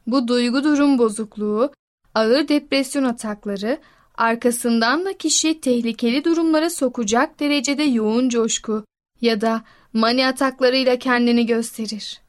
Bu 0.06 0.28
duygu 0.28 0.64
durum 0.64 0.98
bozukluğu, 0.98 1.72
ağır 2.14 2.48
depresyon 2.48 3.04
atakları, 3.04 3.78
arkasından 4.14 5.04
da 5.04 5.16
kişi 5.16 5.60
tehlikeli 5.60 6.24
durumlara 6.24 6.70
sokacak 6.70 7.40
derecede 7.40 7.82
yoğun 7.82 8.28
coşku 8.28 8.84
ya 9.20 9.40
da 9.40 9.64
mani 9.92 10.26
ataklarıyla 10.26 10.98
kendini 10.98 11.46
gösterir. 11.46 12.20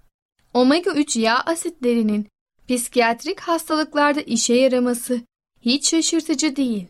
Omega 0.53 0.91
3 0.91 1.17
yağ 1.17 1.39
asitlerinin 1.45 2.27
psikiyatrik 2.69 3.39
hastalıklarda 3.39 4.21
işe 4.21 4.53
yaraması 4.53 5.21
hiç 5.61 5.89
şaşırtıcı 5.89 6.55
değil. 6.55 6.87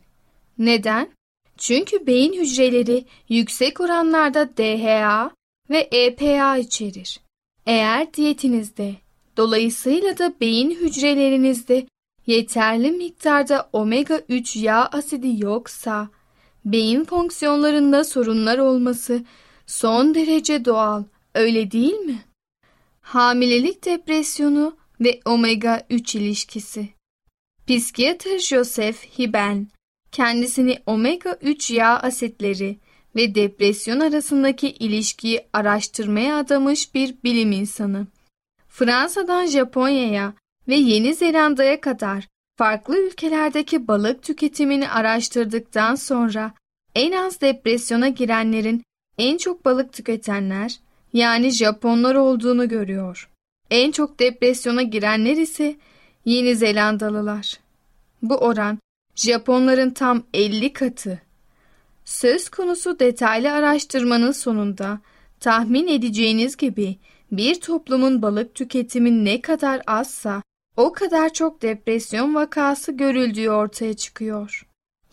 Neden? 0.57 1.09
Çünkü 1.57 2.07
beyin 2.07 2.33
hücreleri 2.33 3.05
yüksek 3.29 3.81
oranlarda 3.81 4.57
DHA 4.57 5.31
ve 5.69 5.89
EPA 5.91 6.57
içerir. 6.57 7.19
Eğer 7.65 8.13
diyetinizde, 8.13 8.95
dolayısıyla 9.37 10.17
da 10.17 10.33
beyin 10.41 10.71
hücrelerinizde 10.71 11.87
yeterli 12.27 12.91
miktarda 12.91 13.69
omega 13.73 14.21
3 14.29 14.55
yağ 14.55 14.85
asidi 14.85 15.43
yoksa, 15.43 16.09
beyin 16.65 17.03
fonksiyonlarında 17.03 18.03
sorunlar 18.03 18.57
olması 18.57 19.23
son 19.67 20.15
derece 20.15 20.65
doğal, 20.65 21.03
öyle 21.35 21.71
değil 21.71 21.93
mi? 21.93 22.23
Hamilelik 23.01 23.85
depresyonu 23.85 24.77
ve 25.01 25.19
omega 25.25 25.87
3 25.89 26.15
ilişkisi. 26.15 26.89
Psikiyatr 27.67 28.37
Joseph 28.39 29.19
Hiben, 29.19 29.67
kendisini 30.11 30.77
omega 30.85 31.37
3 31.41 31.71
yağ 31.71 31.99
asitleri 31.99 32.77
ve 33.15 33.35
depresyon 33.35 33.99
arasındaki 33.99 34.69
ilişkiyi 34.69 35.47
araştırmaya 35.53 36.37
adamış 36.37 36.93
bir 36.93 37.15
bilim 37.23 37.51
insanı. 37.51 38.07
Fransa'dan 38.77 39.45
Japonya'ya 39.45 40.33
ve 40.67 40.75
Yeni 40.75 41.13
Zelanda'ya 41.15 41.81
kadar 41.81 42.27
farklı 42.57 42.99
ülkelerdeki 42.99 43.87
balık 43.87 44.23
tüketimini 44.23 44.89
araştırdıktan 44.89 45.95
sonra 45.95 46.53
en 46.95 47.11
az 47.11 47.41
depresyona 47.41 48.07
girenlerin 48.07 48.83
en 49.17 49.37
çok 49.37 49.65
balık 49.65 49.93
tüketenler 49.93 50.79
yani 51.13 51.49
Japonlar 51.49 52.15
olduğunu 52.15 52.69
görüyor. 52.69 53.29
En 53.71 53.91
çok 53.91 54.19
depresyona 54.19 54.81
girenler 54.81 55.37
ise 55.37 55.75
Yeni 56.25 56.55
Zelandalılar. 56.55 57.59
Bu 58.21 58.35
oran 58.35 58.79
Japonların 59.15 59.89
tam 59.89 60.23
50 60.33 60.73
katı. 60.73 61.21
Söz 62.05 62.49
konusu 62.49 62.99
detaylı 62.99 63.51
araştırmanın 63.51 64.31
sonunda 64.31 64.99
tahmin 65.39 65.87
edeceğiniz 65.87 66.57
gibi 66.57 66.97
bir 67.31 67.55
toplumun 67.55 68.21
balık 68.21 68.55
tüketimi 68.55 69.25
ne 69.25 69.41
kadar 69.41 69.81
azsa 69.87 70.43
o 70.77 70.91
kadar 70.91 71.33
çok 71.33 71.61
depresyon 71.61 72.35
vakası 72.35 72.91
görüldüğü 72.91 73.49
ortaya 73.49 73.93
çıkıyor. 73.93 74.67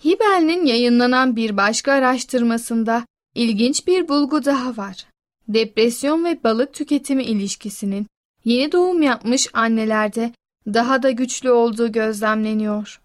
Hibel'in 0.05 0.67
yayınlanan 0.67 1.37
bir 1.37 1.57
başka 1.57 1.93
araştırmasında 1.93 3.07
ilginç 3.35 3.87
bir 3.87 4.09
bulgu 4.09 4.45
daha 4.45 4.77
var. 4.77 5.07
Depresyon 5.49 6.25
ve 6.25 6.45
balık 6.45 6.75
tüketimi 6.75 7.25
ilişkisinin 7.25 8.07
yeni 8.45 8.73
doğum 8.73 9.03
yapmış 9.03 9.49
annelerde 9.53 10.33
daha 10.67 11.03
da 11.03 11.11
güçlü 11.11 11.51
olduğu 11.51 11.93
gözlemleniyor. 11.93 13.01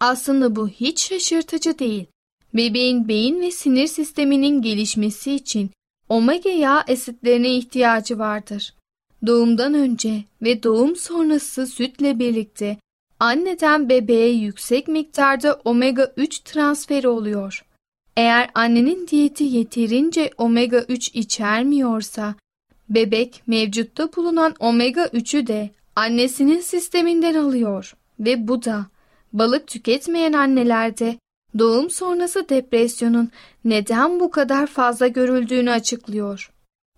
Aslında 0.00 0.56
bu 0.56 0.68
hiç 0.68 1.08
şaşırtıcı 1.08 1.78
değil. 1.78 2.06
Bebeğin 2.54 3.08
beyin 3.08 3.40
ve 3.40 3.50
sinir 3.50 3.86
sisteminin 3.86 4.62
gelişmesi 4.62 5.32
için 5.32 5.70
omega 6.10 6.50
yağ 6.50 6.84
asitlerine 6.88 7.54
ihtiyacı 7.54 8.18
vardır. 8.18 8.74
Doğumdan 9.26 9.74
önce 9.74 10.24
ve 10.42 10.62
doğum 10.62 10.96
sonrası 10.96 11.66
sütle 11.66 12.18
birlikte 12.18 12.76
anneden 13.20 13.88
bebeğe 13.88 14.32
yüksek 14.32 14.88
miktarda 14.88 15.60
omega 15.64 16.12
3 16.16 16.38
transferi 16.38 17.08
oluyor. 17.08 17.64
Eğer 18.16 18.50
annenin 18.54 19.06
diyeti 19.06 19.44
yeterince 19.44 20.30
omega 20.38 20.80
3 20.80 21.08
içermiyorsa, 21.08 22.34
bebek 22.88 23.42
mevcutta 23.46 24.16
bulunan 24.16 24.54
omega 24.58 25.04
3'ü 25.04 25.46
de 25.46 25.70
annesinin 25.96 26.60
sisteminden 26.60 27.34
alıyor 27.34 27.96
ve 28.20 28.48
bu 28.48 28.64
da 28.64 28.86
balık 29.32 29.66
tüketmeyen 29.66 30.32
annelerde 30.32 31.18
doğum 31.58 31.90
sonrası 31.90 32.48
depresyonun 32.48 33.30
neden 33.64 34.20
bu 34.20 34.30
kadar 34.30 34.66
fazla 34.66 35.06
görüldüğünü 35.06 35.70
açıklıyor. 35.70 36.50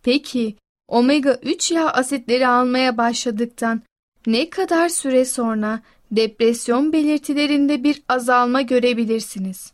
Peki 0.03 0.57
omega 0.89 1.39
3 1.43 1.71
yağ 1.71 1.91
asitleri 1.91 2.47
almaya 2.47 2.97
başladıktan 2.97 3.83
ne 4.27 4.51
kadar 4.51 4.89
süre 4.89 5.25
sonra 5.25 5.81
depresyon 6.11 6.93
belirtilerinde 6.93 7.85
bir 7.85 8.03
azalma 8.09 8.63
görebilirsiniz? 8.63 9.73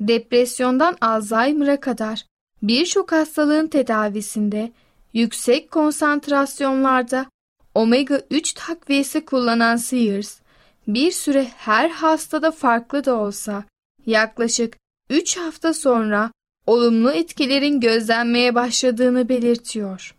Depresyondan 0.00 0.96
Alzheimer'a 1.00 1.80
kadar 1.80 2.26
birçok 2.62 3.12
hastalığın 3.12 3.66
tedavisinde 3.66 4.72
yüksek 5.12 5.70
konsantrasyonlarda 5.70 7.26
omega 7.74 8.22
3 8.30 8.52
takviyesi 8.52 9.24
kullanan 9.24 9.76
Sears, 9.76 10.40
bir 10.88 11.12
süre 11.12 11.46
her 11.56 11.90
hastada 11.90 12.50
farklı 12.50 13.04
da 13.04 13.14
olsa 13.14 13.64
yaklaşık 14.06 14.76
3 15.10 15.36
hafta 15.36 15.74
sonra 15.74 16.30
olumlu 16.66 17.10
etkilerin 17.12 17.80
gözlenmeye 17.80 18.54
başladığını 18.54 19.28
belirtiyor. 19.28 20.14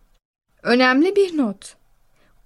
Önemli 0.63 1.15
bir 1.15 1.37
not. 1.37 1.75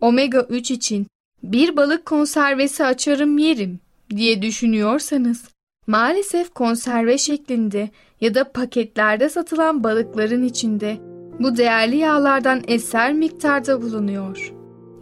Omega 0.02 0.42
3 0.50 0.72
için 0.72 1.08
bir 1.44 1.78
balık 1.78 2.06
konservesi 2.06 2.86
açarım 2.86 3.38
yerim 3.38 3.80
diye 4.10 4.42
düşünüyorsanız 4.42 5.50
maalesef 5.88 6.54
konserve 6.54 7.18
şeklinde 7.18 7.90
ya 8.22 8.36
da 8.36 8.52
paketlerde 8.52 9.30
satılan 9.30 9.84
balıkların 9.84 10.44
içinde 10.44 10.98
bu 11.40 11.58
değerli 11.58 11.98
yağlardan 11.98 12.64
eser 12.68 13.14
miktarda 13.14 13.82
bulunuyor. 13.82 14.54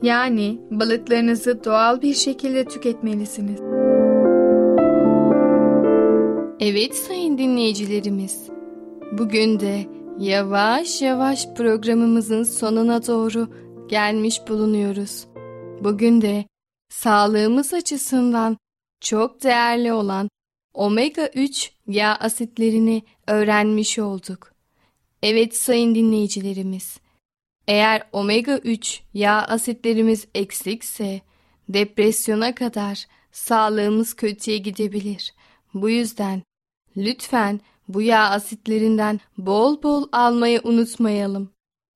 Yani 0.01 0.59
balıklarınızı 0.71 1.63
doğal 1.63 2.01
bir 2.01 2.13
şekilde 2.13 2.65
tüketmelisiniz. 2.65 3.86
Evet 6.59 6.95
sayın 6.95 7.37
dinleyicilerimiz. 7.37 8.49
Bugün 9.11 9.59
de 9.59 9.87
yavaş 10.19 11.01
yavaş 11.01 11.47
programımızın 11.53 12.43
sonuna 12.43 13.07
doğru 13.07 13.49
gelmiş 13.89 14.41
bulunuyoruz. 14.47 15.27
Bugün 15.83 16.21
de 16.21 16.45
sağlığımız 16.89 17.73
açısından 17.73 18.57
çok 19.01 19.43
değerli 19.43 19.93
olan 19.93 20.29
omega 20.73 21.27
3 21.35 21.71
yağ 21.87 22.15
asitlerini 22.15 23.03
öğrenmiş 23.27 23.99
olduk. 23.99 24.51
Evet 25.23 25.55
sayın 25.55 25.95
dinleyicilerimiz. 25.95 26.97
Eğer 27.67 28.03
omega 28.11 28.57
3 28.57 29.01
yağ 29.13 29.41
asitlerimiz 29.41 30.27
eksikse 30.35 31.21
depresyona 31.69 32.55
kadar 32.55 33.05
sağlığımız 33.31 34.13
kötüye 34.13 34.57
gidebilir. 34.57 35.33
Bu 35.73 35.89
yüzden 35.89 36.46
lütfen 36.97 37.59
bu 37.87 38.01
yağ 38.01 38.29
asitlerinden 38.29 39.19
bol 39.37 39.83
bol 39.83 40.07
almayı 40.11 40.61
unutmayalım. 40.63 41.49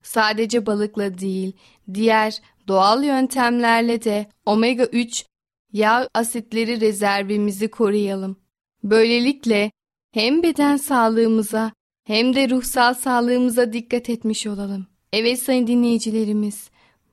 Sadece 0.03 0.65
balıkla 0.65 1.17
değil, 1.17 1.53
diğer 1.93 2.41
doğal 2.67 3.03
yöntemlerle 3.03 4.03
de 4.03 4.27
omega 4.45 4.85
3 4.85 5.25
yağ 5.73 6.09
asitleri 6.13 6.81
rezervimizi 6.81 7.67
koruyalım. 7.67 8.37
Böylelikle 8.83 9.71
hem 10.13 10.43
beden 10.43 10.77
sağlığımıza 10.77 11.71
hem 12.03 12.35
de 12.35 12.49
ruhsal 12.49 12.93
sağlığımıza 12.93 13.73
dikkat 13.73 14.09
etmiş 14.09 14.47
olalım. 14.47 14.87
Evet 15.13 15.39
sayın 15.39 15.67
dinleyicilerimiz, 15.67 16.69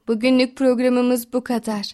bugünlük 0.09 0.57
programımız 0.57 1.33
bu 1.33 1.45
kadar. 1.45 1.87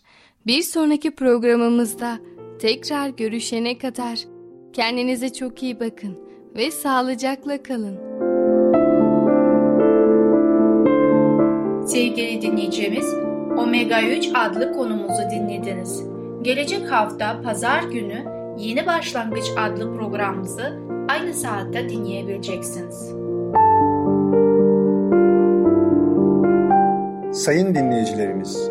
Bir 0.46 0.62
sonraki 0.62 1.14
programımızda 1.14 2.18
tekrar 2.58 3.08
görüşene 3.08 3.78
kadar 3.78 4.33
kendinize 4.74 5.32
çok 5.32 5.62
iyi 5.62 5.80
bakın 5.80 6.18
ve 6.56 6.70
sağlıcakla 6.70 7.62
kalın. 7.62 7.98
Sevgili 11.86 12.42
dinleyicimiz, 12.42 13.14
Omega 13.58 14.02
3 14.02 14.28
adlı 14.34 14.72
konumuzu 14.72 15.22
dinlediniz. 15.30 16.02
Gelecek 16.42 16.92
hafta 16.92 17.42
pazar 17.42 17.82
günü 17.82 18.24
Yeni 18.58 18.86
Başlangıç 18.86 19.44
adlı 19.58 19.96
programımızı 19.96 20.80
aynı 21.08 21.34
saatte 21.34 21.88
dinleyebileceksiniz. 21.88 23.14
Sayın 27.44 27.74
dinleyicilerimiz, 27.74 28.70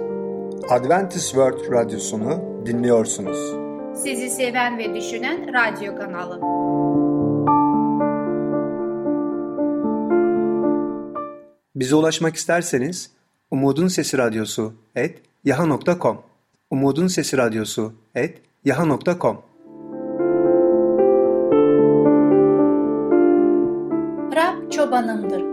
Adventist 0.69 1.27
World 1.27 1.71
Radyosunu 1.71 2.65
dinliyorsunuz. 2.65 3.62
Sizi 3.95 4.29
seven 4.29 4.77
ve 4.77 4.95
düşünen 4.95 5.53
radyo 5.53 5.95
kanalı. 5.95 6.41
Bize 11.75 11.95
ulaşmak 11.95 12.35
isterseniz 12.35 13.11
Umutun 13.51 13.87
Sesi 13.87 14.17
Radyosu 14.17 14.73
et 14.95 15.21
yaha.com 15.43 16.21
Umutun 16.69 17.07
Sesi 17.07 17.37
Radyosu 17.37 17.93
et 18.15 18.41
yaha.com 18.65 19.41
Rab 24.35 24.71
çobanımdır, 24.71 25.43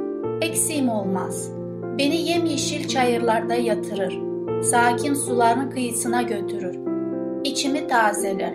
eksiğim 0.42 0.88
olmaz. 0.88 1.50
Beni 1.98 2.16
yemyeşil 2.16 2.88
çayırlarda 2.88 3.54
yatırır, 3.54 4.18
sakin 4.62 5.14
suların 5.14 5.70
kıyısına 5.70 6.22
götürür. 6.22 6.89
İçimi 7.44 7.88
tazeler, 7.88 8.54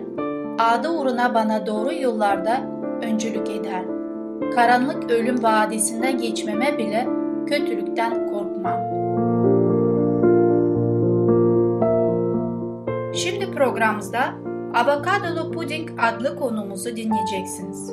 adı 0.58 0.88
uğruna 0.88 1.34
bana 1.34 1.66
doğru 1.66 1.94
yollarda 1.94 2.60
öncülük 3.02 3.50
eder. 3.50 3.82
Karanlık 4.54 5.10
ölüm 5.10 5.42
vadisinden 5.42 6.18
geçmeme 6.18 6.78
bile 6.78 7.06
kötülükten 7.46 8.26
korkmam. 8.26 8.80
Şimdi 13.14 13.50
programımızda 13.50 14.20
avokadolu 14.74 15.52
puding 15.52 15.90
adlı 16.00 16.36
konumuzu 16.36 16.96
dinleyeceksiniz. 16.96 17.90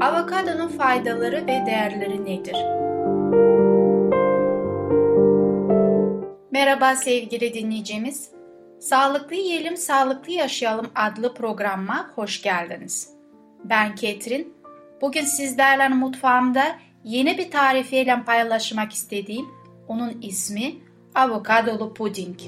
Avokadonun 0.00 0.68
faydaları 0.68 1.36
ve 1.36 1.66
değerleri 1.66 2.24
nedir? 2.24 2.56
Merhaba 6.50 6.96
sevgili 6.96 7.54
dinleyicimiz. 7.54 8.37
Sağlıklı 8.80 9.36
Yiyelim 9.36 9.76
Sağlıklı 9.76 10.32
Yaşayalım 10.32 10.90
adlı 10.94 11.34
programıma 11.34 12.10
hoş 12.14 12.42
geldiniz. 12.42 13.10
Ben 13.64 13.94
Ketrin. 13.94 14.54
Bugün 15.00 15.24
sizlerle 15.24 15.88
mutfağımda 15.88 16.64
yeni 17.04 17.38
bir 17.38 17.50
tarifiyle 17.50 18.22
paylaşmak 18.26 18.92
istediğim 18.92 19.46
onun 19.88 20.22
ismi 20.22 20.74
avokadolu 21.14 21.94
puding. 21.94 22.38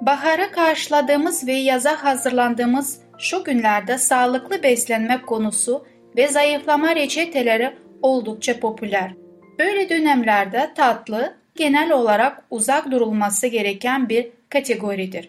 Bahara 0.00 0.50
karşıladığımız 0.52 1.46
ve 1.46 1.52
yaza 1.52 2.04
hazırlandığımız 2.04 3.00
şu 3.18 3.44
günlerde 3.44 3.98
sağlıklı 3.98 4.62
beslenme 4.62 5.22
konusu 5.22 5.86
ve 6.16 6.28
zayıflama 6.28 6.96
reçeteleri 6.96 7.76
oldukça 8.02 8.60
popüler. 8.60 9.14
Böyle 9.58 9.88
dönemlerde 9.88 10.72
tatlı 10.76 11.39
genel 11.56 11.92
olarak 11.92 12.42
uzak 12.50 12.90
durulması 12.90 13.46
gereken 13.46 14.08
bir 14.08 14.28
kategoridir. 14.48 15.28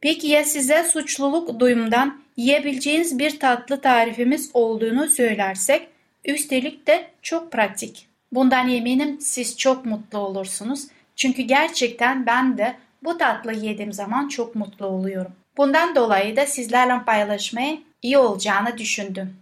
Peki 0.00 0.26
ya 0.26 0.44
size 0.44 0.84
suçluluk 0.84 1.60
duyumdan 1.60 2.20
yiyebileceğiniz 2.36 3.18
bir 3.18 3.40
tatlı 3.40 3.80
tarifimiz 3.80 4.50
olduğunu 4.54 5.08
söylersek, 5.08 5.88
üstelik 6.24 6.86
de 6.86 7.10
çok 7.22 7.52
pratik. 7.52 8.06
Bundan 8.32 8.70
eminim 8.70 9.20
siz 9.20 9.58
çok 9.58 9.86
mutlu 9.86 10.18
olursunuz. 10.18 10.86
Çünkü 11.16 11.42
gerçekten 11.42 12.26
ben 12.26 12.58
de 12.58 12.76
bu 13.04 13.18
tatlı 13.18 13.52
yediğim 13.52 13.92
zaman 13.92 14.28
çok 14.28 14.54
mutlu 14.54 14.86
oluyorum. 14.86 15.32
Bundan 15.56 15.96
dolayı 15.96 16.36
da 16.36 16.46
sizlerle 16.46 17.04
paylaşmaya 17.06 17.76
iyi 18.02 18.18
olacağını 18.18 18.78
düşündüm. 18.78 19.36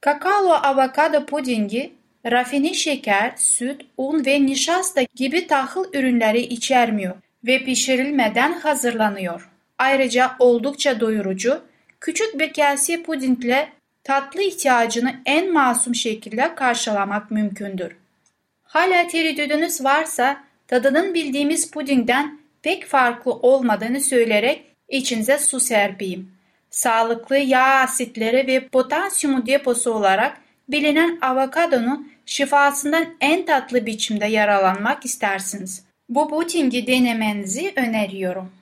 Kakao 0.00 0.52
avokado 0.52 1.26
pudingi 1.26 1.92
rafine 2.30 2.74
şeker, 2.74 3.32
süt, 3.36 3.80
un 3.96 4.26
ve 4.26 4.46
nişasta 4.46 5.02
gibi 5.14 5.46
tahıl 5.46 5.84
ürünleri 5.92 6.40
içermiyor 6.40 7.14
ve 7.46 7.64
pişirilmeden 7.64 8.52
hazırlanıyor. 8.52 9.50
Ayrıca 9.78 10.36
oldukça 10.38 11.00
doyurucu, 11.00 11.62
küçük 12.00 12.38
bir 12.38 12.52
kase 12.52 13.02
pudingle 13.02 13.68
tatlı 14.04 14.42
ihtiyacını 14.42 15.14
en 15.26 15.52
masum 15.52 15.94
şekilde 15.94 16.54
karşılamak 16.54 17.30
mümkündür. 17.30 17.96
Hala 18.64 19.06
tereddüdünüz 19.06 19.84
varsa 19.84 20.44
tadının 20.68 21.14
bildiğimiz 21.14 21.70
pudingden 21.70 22.38
pek 22.62 22.86
farklı 22.86 23.32
olmadığını 23.32 24.00
söyleyerek 24.00 24.64
içinize 24.88 25.38
su 25.38 25.60
serpeyim. 25.60 26.30
Sağlıklı 26.70 27.36
yağ 27.36 27.64
asitleri 27.64 28.46
ve 28.46 28.68
potasyumu 28.68 29.46
deposu 29.46 29.92
olarak 29.92 30.36
bilinen 30.68 31.18
avokadonun 31.20 32.15
şifasından 32.26 33.06
en 33.20 33.46
tatlı 33.46 33.86
biçimde 33.86 34.26
yaralanmak 34.26 35.04
istersiniz. 35.04 35.84
Bu 36.08 36.28
pudingi 36.28 36.86
denemenizi 36.86 37.72
öneriyorum. 37.76 38.52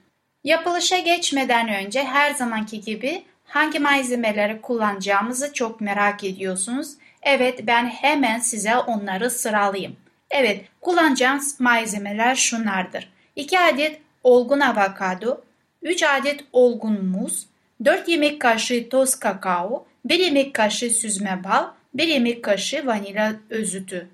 Yapılışa 0.45 0.99
geçmeden 0.99 1.69
önce 1.69 2.05
her 2.05 2.31
zamanki 2.31 2.81
gibi 2.81 3.23
hangi 3.45 3.79
malzemeleri 3.79 4.61
kullanacağımızı 4.61 5.53
çok 5.53 5.81
merak 5.81 6.25
ediyorsunuz. 6.25 6.91
Evet 7.23 7.67
ben 7.67 7.87
hemen 7.87 8.39
size 8.39 8.77
onları 8.77 9.31
sıralayayım. 9.31 9.97
Evet 10.31 10.65
kullanacağımız 10.81 11.61
malzemeler 11.61 12.35
şunlardır. 12.35 13.13
2 13.37 13.61
adet 13.61 14.01
olgun 14.25 14.61
avokado, 14.61 15.41
3 15.83 16.03
adet 16.03 16.45
olgun 16.53 17.05
muz, 17.05 17.47
4 17.85 18.09
yemek 18.09 18.41
kaşığı 18.41 18.89
toz 18.89 19.15
kakao, 19.15 19.87
1 20.05 20.19
yemek 20.19 20.55
kaşığı 20.55 20.91
süzme 20.91 21.45
bal, 21.45 21.65
1 21.95 22.09
yemek 22.09 22.43
kaşığı 22.43 22.87
vanilya 22.87 23.37
özütü. 23.51 24.09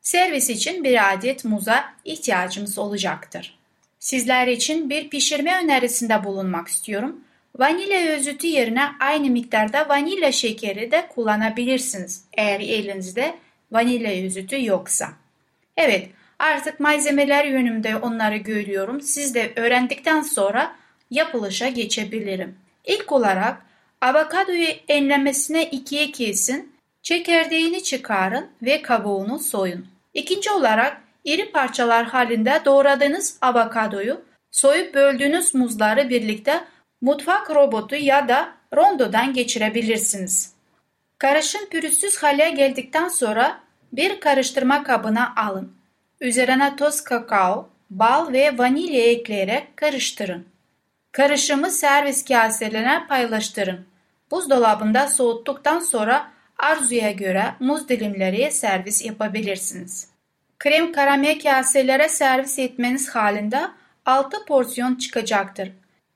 Servis 0.00 0.50
için 0.50 0.84
bir 0.84 1.12
adet 1.12 1.44
muza 1.44 1.84
ihtiyacımız 2.04 2.78
olacaktır. 2.78 3.58
Sizler 3.98 4.46
için 4.46 4.90
bir 4.90 5.10
pişirme 5.10 5.64
önerisinde 5.64 6.24
bulunmak 6.24 6.68
istiyorum. 6.68 7.20
Vanilya 7.58 8.16
özütü 8.16 8.46
yerine 8.46 8.88
aynı 9.00 9.30
miktarda 9.30 9.88
vanilya 9.88 10.32
şekeri 10.32 10.90
de 10.90 11.08
kullanabilirsiniz 11.14 12.24
eğer 12.36 12.60
elinizde 12.60 13.34
vanilya 13.72 14.24
özütü 14.24 14.64
yoksa. 14.64 15.08
Evet 15.76 16.08
artık 16.38 16.80
malzemeler 16.80 17.44
yönümde 17.44 17.96
onları 17.96 18.36
görüyorum. 18.36 19.00
Siz 19.00 19.34
de 19.34 19.52
öğrendikten 19.56 20.22
sonra 20.22 20.76
yapılışa 21.10 21.68
geçebilirim. 21.68 22.56
İlk 22.84 23.12
olarak 23.12 23.62
avokadoyu 24.00 24.68
enlemesine 24.88 25.70
ikiye 25.70 26.10
kesin, 26.10 26.73
çekirdeğini 27.04 27.82
çıkarın 27.82 28.46
ve 28.62 28.82
kabuğunu 28.82 29.38
soyun. 29.38 29.86
İkinci 30.14 30.50
olarak 30.50 31.00
iri 31.24 31.52
parçalar 31.52 32.04
halinde 32.06 32.62
doğradığınız 32.64 33.38
avokadoyu 33.40 34.20
soyup 34.50 34.94
böldüğünüz 34.94 35.54
muzları 35.54 36.08
birlikte 36.08 36.64
mutfak 37.00 37.50
robotu 37.50 37.96
ya 37.96 38.28
da 38.28 38.52
rondodan 38.76 39.32
geçirebilirsiniz. 39.32 40.54
Karışım 41.18 41.66
pürüzsüz 41.66 42.22
hale 42.22 42.50
geldikten 42.50 43.08
sonra 43.08 43.60
bir 43.92 44.20
karıştırma 44.20 44.82
kabına 44.82 45.32
alın. 45.36 45.72
Üzerine 46.20 46.76
toz 46.76 47.04
kakao, 47.04 47.68
bal 47.90 48.32
ve 48.32 48.58
vanilya 48.58 49.04
ekleyerek 49.04 49.76
karıştırın. 49.76 50.46
Karışımı 51.12 51.70
servis 51.70 52.24
kaselerine 52.24 53.06
paylaştırın. 53.08 53.86
Buzdolabında 54.30 55.08
soğuttuktan 55.08 55.78
sonra 55.78 56.33
arzuya 56.58 57.10
göre 57.10 57.54
muz 57.60 57.88
dilimleri 57.88 58.50
servis 58.52 59.04
yapabilirsiniz. 59.04 60.08
Krem 60.58 60.92
karamel 60.92 61.40
kaselere 61.40 62.08
servis 62.08 62.58
etmeniz 62.58 63.08
halinde 63.08 63.60
6 64.06 64.44
porsiyon 64.44 64.94
çıkacaktır. 64.94 65.72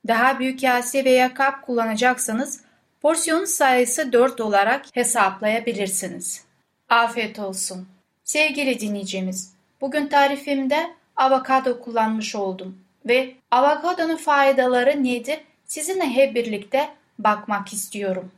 Daha 0.06 0.38
büyük 0.38 0.60
kase 0.60 1.04
veya 1.04 1.34
kap 1.34 1.62
kullanacaksanız 1.66 2.60
porsiyon 3.02 3.44
sayısı 3.44 4.12
4 4.12 4.40
olarak 4.40 4.84
hesaplayabilirsiniz. 4.92 6.44
Afiyet 6.88 7.38
olsun. 7.38 7.88
Sevgili 8.24 8.80
dinleyicimiz, 8.80 9.54
bugün 9.80 10.06
tarifimde 10.06 10.90
avokado 11.16 11.80
kullanmış 11.80 12.34
oldum 12.34 12.78
ve 13.06 13.34
avokadonun 13.50 14.16
faydaları 14.16 15.04
nedir 15.04 15.38
sizinle 15.64 16.04
hep 16.04 16.34
birlikte 16.34 16.88
bakmak 17.18 17.72
istiyorum. 17.72 18.32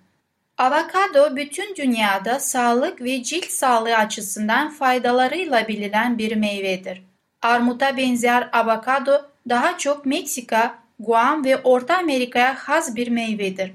Avokado 0.60 1.36
bütün 1.36 1.76
dünyada 1.76 2.40
sağlık 2.40 3.02
ve 3.02 3.22
cilt 3.22 3.44
sağlığı 3.44 3.96
açısından 3.96 4.70
faydalarıyla 4.70 5.68
bilinen 5.68 6.18
bir 6.18 6.36
meyvedir. 6.36 7.02
Armuta 7.42 7.96
benzer 7.96 8.48
avokado 8.52 9.22
daha 9.48 9.78
çok 9.78 10.06
Meksika, 10.06 10.74
Guam 10.98 11.44
ve 11.44 11.56
Orta 11.56 11.96
Amerika'ya 11.98 12.54
has 12.54 12.96
bir 12.96 13.08
meyvedir. 13.08 13.72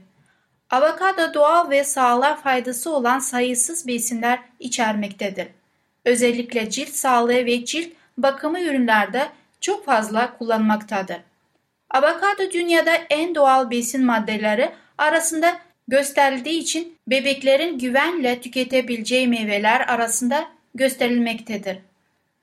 Avokado 0.69 1.34
doğal 1.34 1.69
ve 1.69 1.84
sağlığa 1.84 2.36
faydası 2.36 2.95
olan 2.95 3.19
sayısız 3.19 3.88
besinler 3.88 4.39
içermektedir. 4.60 5.48
Özellikle 6.06 6.69
cilt 6.69 6.89
sağlığı 6.89 7.45
ve 7.45 7.65
cilt 7.65 7.89
bakımı 8.17 8.60
ürünlerde 8.60 9.30
çok 9.62 9.86
fazla 9.86 10.38
kullanmaktadır. 10.38 11.17
Avokado 11.89 12.52
dünyada 12.54 12.95
en 13.10 13.36
doğal 13.36 13.69
besin 13.69 14.06
maddeleri 14.06 14.71
arasında 14.98 15.65
gösterildiği 15.88 16.60
için 16.60 16.98
bebeklerin 17.08 17.80
güvenle 17.80 18.41
tüketebileceği 18.41 19.28
meyveler 19.28 19.82
arasında 19.82 20.48
gösterilmektedir. 20.76 21.78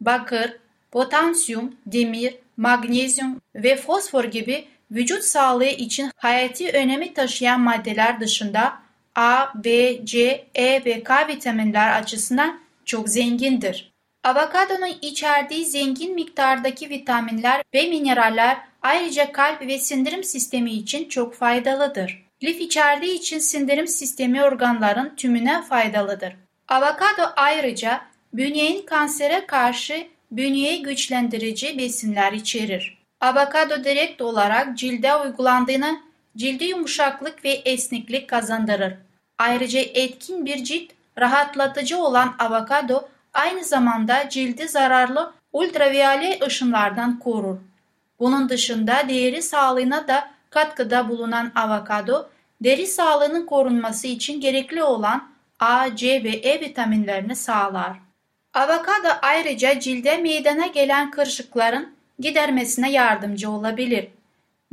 Bakır, 0.01 0.57
potasyum, 0.91 1.77
demir, 1.87 2.35
magnezyum 2.57 3.41
ve 3.55 3.77
fosfor 3.77 4.25
gibi 4.25 4.65
vücut 4.91 5.23
sağlığı 5.23 5.65
için 5.65 6.11
hayati 6.17 6.71
önemi 6.71 7.15
taşıyan 7.15 7.61
maddeler 7.61 8.21
dışında 8.21 8.83
A, 9.15 9.65
B, 9.65 9.99
C, 10.07 10.45
E 10.55 10.85
ve 10.85 11.03
K 11.03 11.29
vitaminler 11.29 12.01
açısından 12.01 12.61
çok 12.85 13.09
zengindir. 13.09 13.93
Avokadonun 14.25 14.97
içerdiği 15.03 15.67
zengin 15.67 16.15
miktardaki 16.15 16.91
vitaminler 16.91 17.63
ve 17.75 17.83
mineraller 17.83 18.57
ayrıca 18.83 19.33
kalp 19.33 19.67
ve 19.67 19.79
sindirim 19.79 20.25
sistemi 20.25 20.71
için 20.71 21.09
çok 21.09 21.35
faydalıdır. 21.35 22.22
Lif 22.43 22.61
içerdiği 22.61 23.15
için 23.15 23.39
sindirim 23.39 23.87
sistemi 23.87 24.45
organların 24.45 25.17
tümüne 25.17 25.63
faydalıdır. 25.63 26.37
Avokado 26.69 27.33
ayrıca 27.37 28.01
bünyenin 28.35 28.87
kansere 28.87 29.47
karşı 29.47 30.07
bünyeyi 30.31 30.83
güçlendirici 30.83 31.79
besinler 31.79 32.33
içerir. 32.33 32.99
Avokado 33.21 33.85
direkt 33.85 34.23
olarak 34.23 34.79
cilde 34.79 35.17
uygulandığını 35.17 36.01
cildi 36.37 36.65
yumuşaklık 36.65 37.45
ve 37.45 37.51
esneklik 37.51 38.29
kazandırır. 38.29 38.95
Ayrıca 39.39 39.81
etkin 39.81 40.47
bir 40.47 40.65
cilt 40.65 40.91
rahatlatıcı 41.19 41.99
olan 41.99 42.35
avokado 42.39 43.09
aynı 43.35 43.65
zamanda 43.65 44.29
cildi 44.29 44.69
zararlı 44.69 45.33
ultraviyole 45.53 46.39
ışınlardan 46.47 47.19
korur. 47.19 47.59
Bunun 48.19 48.49
dışında 48.49 49.09
deri 49.09 49.43
sağlığına 49.43 50.09
da 50.09 50.32
katkıda 50.53 51.09
bulunan 51.09 51.53
avokado, 51.55 52.29
deri 52.61 52.87
sağlığının 52.87 53.47
korunması 53.47 54.07
için 54.07 54.41
gerekli 54.41 54.83
olan 54.83 55.31
A, 55.61 55.97
C 55.97 56.25
ve 56.25 56.29
E 56.29 56.61
vitaminlerini 56.61 57.37
sağlar. 57.37 57.93
Avokado 58.55 59.09
ayrıca 59.23 59.81
cilde 59.81 60.17
meydana 60.17 60.67
gelen 60.67 61.11
kırışıkların 61.11 61.95
gidermesine 62.19 62.93
yardımcı 62.93 63.51
olabilir. 63.51 64.09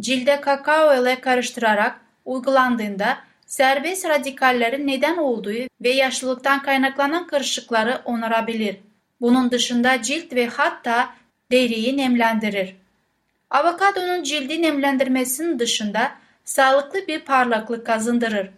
Cilde 0.01 0.41
kakao 0.41 1.01
ile 1.01 1.21
karıştırarak 1.21 2.01
uygulandığında 2.25 3.17
serbest 3.45 4.09
radikallerin 4.09 4.87
neden 4.87 5.17
olduğu 5.17 5.53
ve 5.81 5.89
yaşlılıktan 5.89 6.61
kaynaklanan 6.61 7.27
kırışıkları 7.27 8.01
onarabilir. 8.05 8.77
Bunun 9.21 9.51
dışında 9.51 10.01
cilt 10.01 10.33
ve 10.33 10.47
hatta 10.47 11.09
deriyi 11.51 11.97
nemlendirir. 11.97 12.75
Avokadonun 13.49 14.23
cildi 14.23 14.61
nemlendirmesinin 14.61 15.59
dışında 15.59 16.11
sağlıklı 16.45 17.07
bir 17.07 17.19
parlaklık 17.19 17.85
kazandırır. 17.85 18.49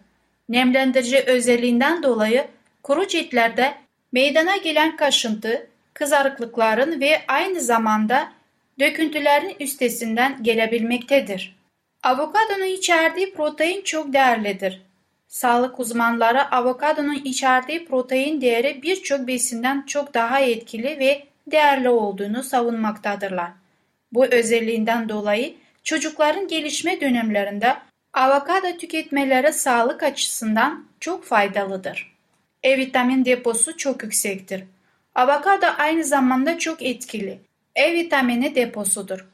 Nemlendirici 0.48 1.20
özelliğinden 1.26 2.02
dolayı 2.02 2.46
kuru 2.82 3.06
ciltlerde 3.06 3.74
meydana 4.12 4.56
gelen 4.56 4.96
kaşıntı, 4.96 5.66
kızarıklıkların 5.94 7.00
ve 7.00 7.22
aynı 7.28 7.60
zamanda 7.60 8.32
döküntülerin 8.80 9.56
üstesinden 9.60 10.42
gelebilmektedir. 10.42 11.56
Avokadonun 12.02 12.66
içerdiği 12.66 13.34
protein 13.34 13.82
çok 13.82 14.12
değerlidir. 14.12 14.82
Sağlık 15.28 15.80
uzmanları 15.80 16.50
avokadonun 16.50 17.20
içerdiği 17.24 17.84
protein 17.84 18.40
değeri 18.40 18.82
birçok 18.82 19.26
besinden 19.26 19.84
çok 19.86 20.14
daha 20.14 20.40
etkili 20.40 20.98
ve 20.98 21.24
değerli 21.46 21.88
olduğunu 21.88 22.42
savunmaktadırlar. 22.42 23.61
Bu 24.12 24.26
özelliğinden 24.26 25.08
dolayı 25.08 25.54
çocukların 25.82 26.48
gelişme 26.48 27.00
dönemlerinde 27.00 27.76
avokado 28.12 28.76
tüketmeleri 28.76 29.52
sağlık 29.52 30.02
açısından 30.02 30.86
çok 31.00 31.24
faydalıdır. 31.24 32.12
E 32.62 32.78
vitamin 32.78 33.24
deposu 33.24 33.76
çok 33.76 34.02
yüksektir. 34.02 34.64
Avokado 35.14 35.66
aynı 35.78 36.04
zamanda 36.04 36.58
çok 36.58 36.82
etkili. 36.82 37.38
E 37.76 37.92
vitamini 37.92 38.54
deposudur. 38.54 39.26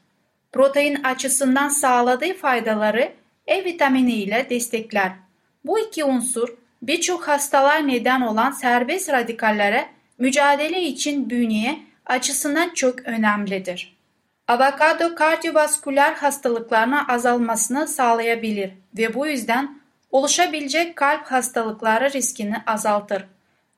Protein 0.51 1.03
açısından 1.03 1.69
sağladığı 1.69 2.33
faydaları 2.33 3.11
E 3.47 3.65
vitamini 3.65 4.13
ile 4.13 4.47
destekler. 4.49 5.11
Bu 5.65 5.79
iki 5.79 6.03
unsur 6.03 6.57
birçok 6.81 7.27
hastalar 7.27 7.87
neden 7.87 8.21
olan 8.21 8.51
serbest 8.51 9.09
radikallere 9.09 9.89
mücadele 10.17 10.81
için 10.81 11.29
bünyeye 11.29 11.79
açısından 12.05 12.73
çok 12.73 12.99
önemlidir. 12.99 13.98
Avokado 14.49 15.15
kardiyovasküler 15.15 16.13
hastalıklarına 16.13 17.07
azalmasını 17.07 17.87
sağlayabilir 17.87 18.71
ve 18.97 19.13
bu 19.13 19.27
yüzden 19.27 19.81
oluşabilecek 20.11 20.95
kalp 20.95 21.25
hastalıkları 21.25 22.13
riskini 22.13 22.55
azaltır. 22.67 23.25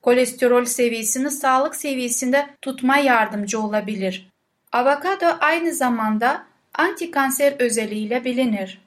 Kolesterol 0.02 0.66
seviyesini 0.66 1.32
sağlık 1.32 1.76
seviyesinde 1.76 2.48
tutma 2.62 2.98
yardımcı 2.98 3.60
olabilir. 3.62 4.30
Avokado 4.72 5.38
aynı 5.40 5.74
zamanda 5.74 6.44
antikanser 6.74 7.54
özelliğiyle 7.60 8.26
bilinir. 8.26 8.82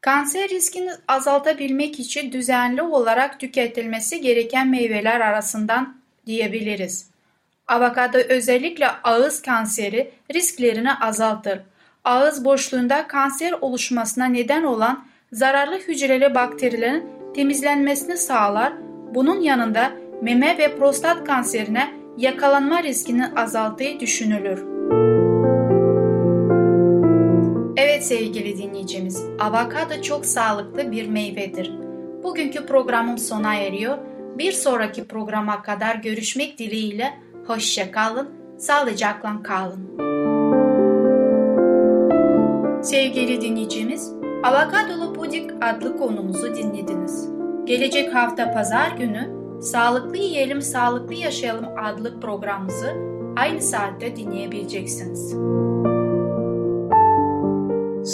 Kanser 0.00 0.48
riskini 0.48 0.90
azaltabilmek 1.08 2.00
için 2.00 2.32
düzenli 2.32 2.82
olarak 2.82 3.40
tüketilmesi 3.40 4.20
gereken 4.20 4.68
meyveler 4.68 5.20
arasından 5.20 5.96
diyebiliriz. 6.26 7.13
Avokado 7.68 8.18
özellikle 8.18 8.86
ağız 9.04 9.42
kanseri 9.42 10.10
risklerini 10.34 10.94
azaltır. 10.94 11.60
Ağız 12.04 12.44
boşluğunda 12.44 13.06
kanser 13.06 13.52
oluşmasına 13.60 14.24
neden 14.24 14.62
olan 14.62 15.04
zararlı 15.32 15.78
hücreli 15.78 16.34
bakterilerin 16.34 17.04
temizlenmesini 17.34 18.16
sağlar. 18.16 18.72
Bunun 19.14 19.40
yanında 19.40 19.92
meme 20.22 20.58
ve 20.58 20.76
prostat 20.76 21.24
kanserine 21.24 21.92
yakalanma 22.18 22.82
riskini 22.82 23.26
azalttığı 23.36 24.00
düşünülür. 24.00 24.64
Evet 27.76 28.06
sevgili 28.06 28.58
dinleyicimiz, 28.58 29.24
avokado 29.40 30.02
çok 30.02 30.26
sağlıklı 30.26 30.92
bir 30.92 31.08
meyvedir. 31.08 31.72
Bugünkü 32.22 32.66
programım 32.66 33.18
sona 33.18 33.54
eriyor. 33.54 33.98
Bir 34.38 34.52
sonraki 34.52 35.04
programa 35.04 35.62
kadar 35.62 35.94
görüşmek 35.94 36.58
dileğiyle 36.58 37.24
hoşça 37.46 37.90
kalın, 37.90 38.28
sağlıcakla 38.58 39.42
kalın. 39.42 39.80
Sevgili 42.82 43.40
dinleyicimiz, 43.40 44.12
Avokadolu 44.42 45.12
Pudik 45.12 45.50
adlı 45.60 45.96
konumuzu 45.96 46.54
dinlediniz. 46.54 47.28
Gelecek 47.64 48.14
hafta 48.14 48.52
pazar 48.52 48.90
günü 48.98 49.44
Sağlıklı 49.60 50.16
Yiyelim 50.16 50.62
Sağlıklı 50.62 51.14
Yaşayalım 51.14 51.64
adlı 51.84 52.20
programımızı 52.20 52.92
aynı 53.36 53.62
saatte 53.62 54.16
dinleyebileceksiniz. 54.16 55.30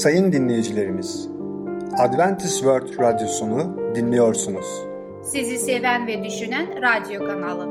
Sayın 0.00 0.32
dinleyicilerimiz, 0.32 1.28
Adventist 1.98 2.58
World 2.58 2.98
Radyosunu 2.98 3.76
dinliyorsunuz. 3.94 4.66
Sizi 5.22 5.58
seven 5.58 6.06
ve 6.06 6.24
düşünen 6.24 6.66
radyo 6.82 7.26
kanalı. 7.26 7.68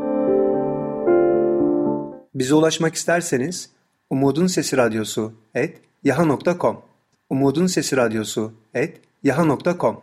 Bize 2.39 2.55
ulaşmak 2.55 2.95
isterseniz 2.95 3.69
Umutun 4.09 4.47
Sesi 4.47 4.77
Radyosu 4.77 5.33
et 5.55 5.81
yaha.com 6.03 6.81
Umutun 7.29 7.67
Sesi 7.67 7.97
Radyosu 7.97 8.53
et 8.73 9.01
yaha.com 9.23 10.01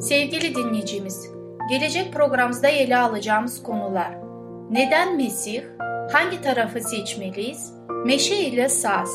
Sevgili 0.00 0.54
dinleyicimiz, 0.54 1.30
gelecek 1.70 2.12
programımızda 2.12 2.68
ele 2.68 2.96
alacağımız 2.96 3.62
konular 3.62 4.18
Neden 4.70 5.16
Mesih? 5.16 5.62
Hangi 6.12 6.42
tarafı 6.42 6.80
seçmeliyiz? 6.80 7.72
Meşe 8.04 8.36
ile 8.36 8.68
saz. 8.68 9.08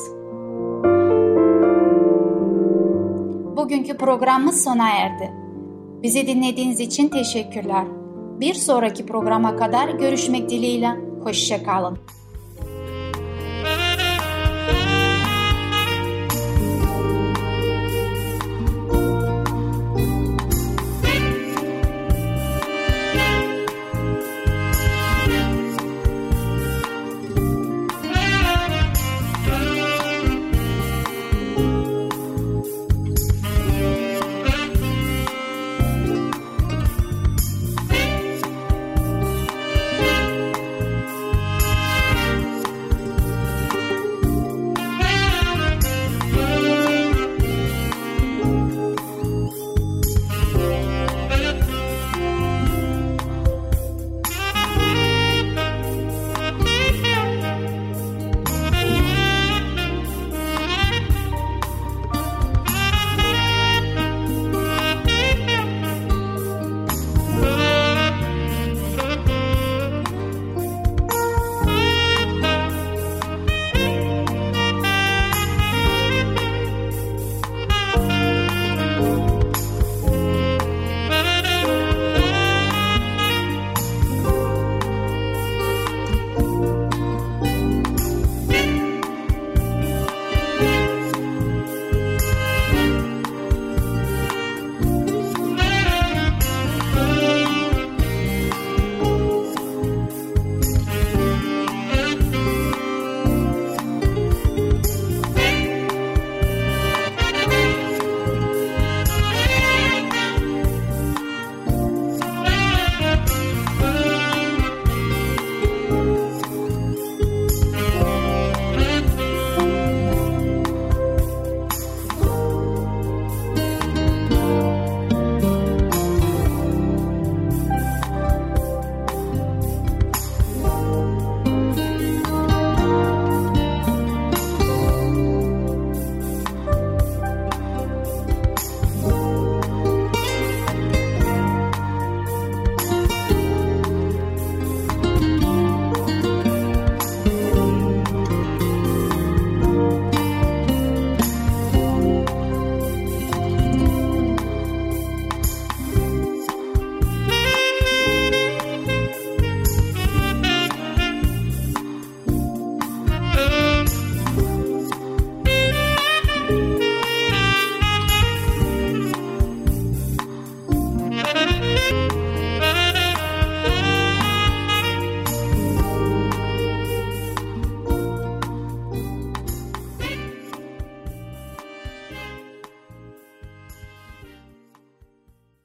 Bugünkü 3.58 3.98
programımız 3.98 4.64
sona 4.64 4.90
erdi. 4.90 5.32
Bizi 6.04 6.28
dinlediğiniz 6.28 6.80
için 6.80 7.10
teşekkürler. 7.10 8.03
Bir 8.44 8.54
sonraki 8.54 9.06
programa 9.06 9.56
kadar 9.56 9.90
görüşmek 9.90 10.50
dileğiyle. 10.50 10.90
Hoşçakalın. 11.24 11.98